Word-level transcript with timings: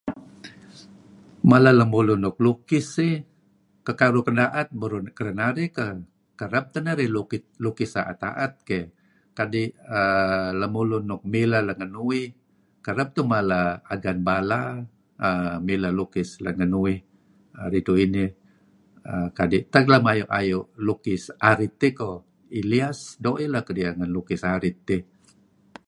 Mala 1.51 1.71
lemulun 1.79 2.19
nuk 2.23 2.37
lukis 2.45 2.89
iih, 3.07 3.19
kenkaruh 3.85 4.23
ken 4.25 4.37
da'et 4.41 4.67
iih 4.69 4.77
burur 4.79 5.01
kedenarih 5.17 5.69
keyh 5.75 5.91
kereb 6.39 6.65
teh 6.73 6.83
keduih 6.85 7.11
lukis 7.65 7.91
a'et-a'et 8.01 8.53
keyh. 8.67 8.85
Kadi' 9.37 9.69
lemulun 10.61 11.03
nuk 11.09 11.21
mileh 11.33 11.61
let 11.61 11.67
let 11.69 11.77
ngen 11.79 11.93
uih 12.07 12.25
kereb 12.85 13.09
tuih 13.15 13.29
mala 13.33 13.63
Agan 13.93 14.19
Bala 14.27 14.61
mileh 15.67 15.91
lukis 15.99 16.29
let 16.43 16.55
ngen 16.59 16.73
uih 16.83 16.99
ridtu' 17.71 17.99
inih. 18.05 18.29
Kadi' 19.37 19.63
tak 19.73 19.85
layu' 19.91 20.29
layu' 20.33 20.65
lukis 20.87 21.23
arit 21.51 21.75
iih 21.87 21.93
ko', 21.99 22.17
Elias. 22.59 22.99
Doo' 23.23 23.39
ileh 23.45 23.63
kedieh 23.67 23.91
nega 23.99 24.13
lukis 24.15 24.41
arit 24.53 24.79
iih. 24.95 25.03